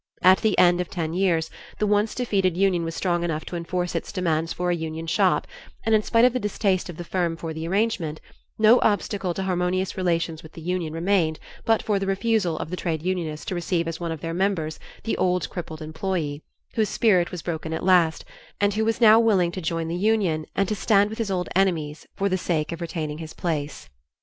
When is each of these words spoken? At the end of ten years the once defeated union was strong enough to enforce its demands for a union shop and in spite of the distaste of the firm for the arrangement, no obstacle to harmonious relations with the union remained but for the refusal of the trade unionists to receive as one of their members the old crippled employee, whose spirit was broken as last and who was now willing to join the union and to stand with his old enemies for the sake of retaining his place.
At 0.23 0.39
the 0.41 0.57
end 0.57 0.81
of 0.81 0.89
ten 0.89 1.13
years 1.13 1.51
the 1.77 1.85
once 1.85 2.15
defeated 2.15 2.57
union 2.57 2.83
was 2.83 2.95
strong 2.95 3.23
enough 3.23 3.45
to 3.45 3.55
enforce 3.55 3.93
its 3.93 4.11
demands 4.11 4.51
for 4.51 4.71
a 4.71 4.75
union 4.75 5.05
shop 5.05 5.45
and 5.85 5.93
in 5.93 6.01
spite 6.01 6.25
of 6.25 6.33
the 6.33 6.39
distaste 6.39 6.89
of 6.89 6.97
the 6.97 7.03
firm 7.03 7.37
for 7.37 7.53
the 7.53 7.67
arrangement, 7.67 8.19
no 8.57 8.79
obstacle 8.81 9.35
to 9.35 9.43
harmonious 9.43 9.95
relations 9.97 10.41
with 10.41 10.53
the 10.53 10.61
union 10.61 10.91
remained 10.91 11.37
but 11.65 11.83
for 11.83 11.99
the 11.99 12.07
refusal 12.07 12.57
of 12.57 12.71
the 12.71 12.75
trade 12.75 13.03
unionists 13.03 13.45
to 13.45 13.53
receive 13.53 13.87
as 13.87 13.99
one 13.99 14.11
of 14.11 14.21
their 14.21 14.33
members 14.33 14.79
the 15.03 15.15
old 15.17 15.47
crippled 15.51 15.83
employee, 15.83 16.41
whose 16.73 16.89
spirit 16.89 17.29
was 17.29 17.43
broken 17.43 17.71
as 17.71 17.83
last 17.83 18.25
and 18.59 18.73
who 18.73 18.83
was 18.83 19.01
now 19.01 19.19
willing 19.19 19.51
to 19.51 19.61
join 19.61 19.87
the 19.87 19.95
union 19.95 20.47
and 20.55 20.67
to 20.67 20.73
stand 20.75 21.11
with 21.11 21.19
his 21.19 21.29
old 21.29 21.47
enemies 21.55 22.07
for 22.15 22.27
the 22.27 22.39
sake 22.39 22.71
of 22.71 22.81
retaining 22.81 23.19
his 23.19 23.35
place. 23.35 23.87